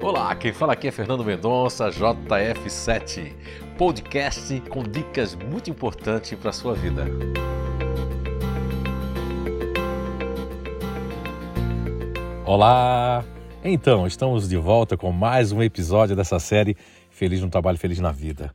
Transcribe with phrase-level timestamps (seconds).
[0.00, 3.32] Olá, quem fala aqui é Fernando Mendonça, JF7,
[3.76, 7.04] podcast com dicas muito importantes para a sua vida.
[12.46, 13.24] Olá!
[13.64, 16.76] Então, estamos de volta com mais um episódio dessa série
[17.10, 18.54] Feliz no Trabalho, Feliz na Vida.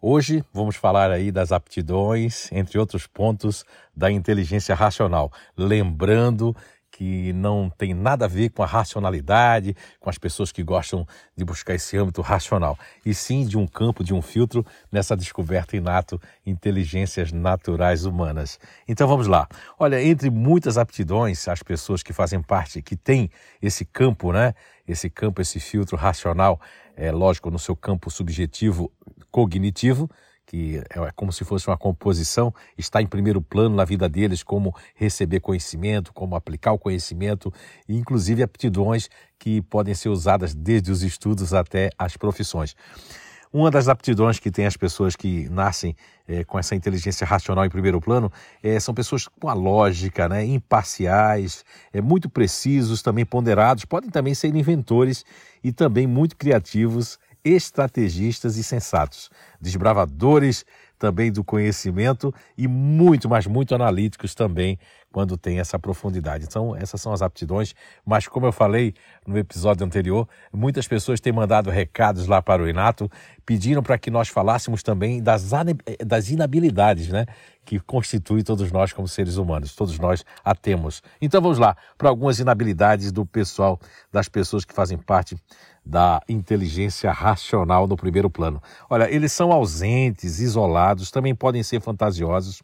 [0.00, 3.64] Hoje vamos falar aí das aptidões, entre outros pontos,
[3.96, 5.32] da inteligência racional.
[5.56, 6.54] Lembrando
[6.98, 11.06] que não tem nada a ver com a racionalidade, com as pessoas que gostam
[11.36, 15.76] de buscar esse âmbito racional, e sim de um campo, de um filtro nessa descoberta
[15.76, 18.58] inato inteligências naturais humanas.
[18.88, 19.46] Então vamos lá.
[19.78, 23.30] Olha, entre muitas aptidões, as pessoas que fazem parte, que têm
[23.62, 24.52] esse campo, né?
[24.84, 26.60] Esse campo, esse filtro racional,
[26.96, 28.90] é lógico, no seu campo subjetivo
[29.30, 30.10] cognitivo,
[30.48, 34.74] que é como se fosse uma composição, está em primeiro plano na vida deles, como
[34.94, 37.52] receber conhecimento, como aplicar o conhecimento,
[37.86, 42.74] e inclusive aptidões que podem ser usadas desde os estudos até as profissões.
[43.52, 45.94] Uma das aptidões que tem as pessoas que nascem
[46.26, 50.44] é, com essa inteligência racional em primeiro plano é, são pessoas com a lógica, né,
[50.44, 55.24] imparciais, é, muito precisos, também ponderados, podem também ser inventores
[55.62, 57.18] e também muito criativos
[57.54, 60.64] estrategistas e sensatos, desbravadores
[60.98, 64.78] também do conhecimento e muito, mas muito analíticos também
[65.10, 66.44] quando tem essa profundidade.
[66.44, 68.94] Então, essas são as aptidões, mas como eu falei
[69.26, 73.10] no episódio anterior, muitas pessoas têm mandado recados lá para o Inato,
[73.46, 75.50] pediram para que nós falássemos também das,
[76.04, 77.24] das inabilidades, né?
[77.68, 81.02] Que constitui todos nós como seres humanos, todos nós a temos.
[81.20, 83.78] Então vamos lá para algumas inabilidades do pessoal,
[84.10, 85.36] das pessoas que fazem parte
[85.84, 88.62] da inteligência racional no primeiro plano.
[88.88, 92.62] Olha, eles são ausentes, isolados, também podem ser fantasiosos.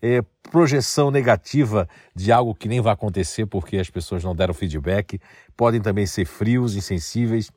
[0.00, 1.86] É, projeção negativa
[2.16, 5.20] de algo que nem vai acontecer porque as pessoas não deram feedback,
[5.54, 7.50] podem também ser frios, insensíveis,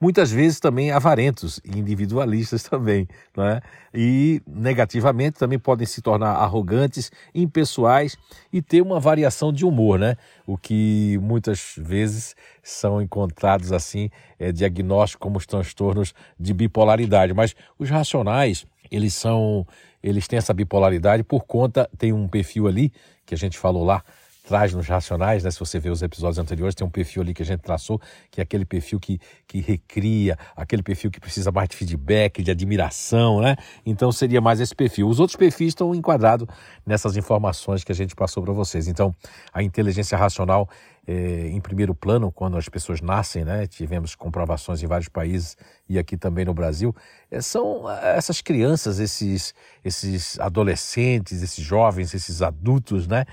[0.00, 3.06] muitas vezes também avarentos e individualistas também,
[3.36, 3.60] não é?
[3.92, 8.16] E negativamente também podem se tornar arrogantes, impessoais
[8.52, 10.16] e ter uma variação de humor, né?
[10.46, 17.34] O que muitas vezes são encontrados assim é, diagnósticos como os transtornos de bipolaridade.
[17.34, 19.66] Mas os racionais, eles são,
[20.02, 22.92] eles têm essa bipolaridade por conta tem um perfil ali
[23.26, 24.02] que a gente falou lá
[24.50, 25.50] traz nos racionais, né?
[25.52, 28.00] Se você ver os episódios anteriores, tem um perfil ali que a gente traçou,
[28.32, 32.50] que é aquele perfil que, que recria, aquele perfil que precisa mais de feedback, de
[32.50, 33.54] admiração, né?
[33.86, 35.08] Então seria mais esse perfil.
[35.08, 36.48] Os outros perfis estão enquadrados
[36.84, 38.88] nessas informações que a gente passou para vocês.
[38.88, 39.14] Então,
[39.52, 40.68] a inteligência racional
[41.06, 43.68] é, em primeiro plano, quando as pessoas nascem, né?
[43.68, 45.56] Tivemos comprovações em vários países
[45.88, 46.94] e aqui também no Brasil,
[47.30, 53.24] é, são essas crianças, esses, esses adolescentes, esses jovens, esses adultos, né?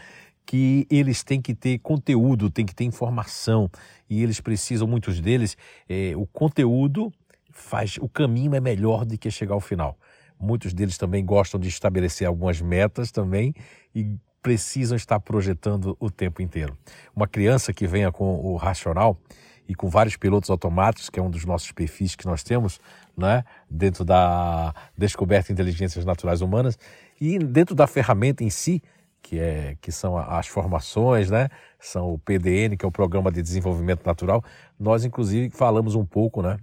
[0.48, 3.70] Que eles têm que ter conteúdo, têm que ter informação
[4.10, 5.58] e eles precisam, muitos deles,
[5.90, 7.12] é, o conteúdo
[7.52, 10.00] faz, o caminho é melhor do que chegar ao final.
[10.40, 13.54] Muitos deles também gostam de estabelecer algumas metas também
[13.94, 16.78] e precisam estar projetando o tempo inteiro.
[17.14, 19.20] Uma criança que venha com o racional
[19.68, 22.80] e com vários pilotos automáticos, que é um dos nossos perfis que nós temos,
[23.18, 26.80] né, dentro da descoberta de inteligências naturais humanas
[27.20, 28.82] e dentro da ferramenta em si,
[29.22, 31.50] que, é, que são as formações, né?
[31.80, 34.44] São o PDN, que é o Programa de Desenvolvimento Natural.
[34.80, 36.58] Nós, inclusive, falamos um pouco, né,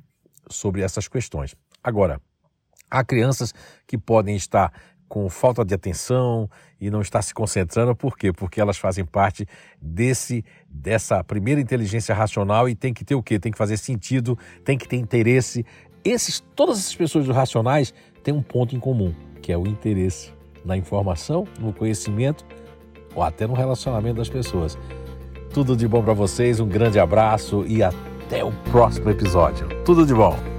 [0.48, 1.54] sobre essas questões.
[1.82, 2.20] Agora,
[2.90, 3.52] há crianças
[3.86, 4.72] que podem estar
[5.08, 6.48] com falta de atenção
[6.80, 8.32] e não estar se concentrando, por quê?
[8.32, 9.46] Porque elas fazem parte
[9.80, 13.38] desse dessa primeira inteligência racional e tem que ter o quê?
[13.38, 15.64] Tem que fazer sentido, tem que ter interesse.
[16.02, 20.32] Esses todas essas pessoas racionais têm um ponto em comum, que é o interesse
[20.64, 22.44] na informação, no conhecimento
[23.14, 24.78] ou até no relacionamento das pessoas.
[25.52, 29.68] Tudo de bom para vocês, um grande abraço e até o próximo episódio.
[29.84, 30.53] Tudo de bom!